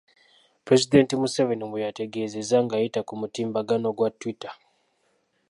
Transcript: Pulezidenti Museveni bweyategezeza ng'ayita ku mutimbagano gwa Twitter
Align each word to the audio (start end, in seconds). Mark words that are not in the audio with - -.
Pulezidenti 0.65 1.13
Museveni 1.21 1.65
bweyategezeza 1.71 2.57
ng'ayita 2.63 2.99
ku 3.07 3.13
mutimbagano 3.21 3.87
gwa 3.97 4.09
Twitter 4.19 4.53